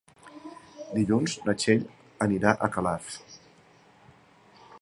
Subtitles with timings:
[0.95, 1.85] Dilluns na Txell
[2.29, 3.15] anirà a Calaf.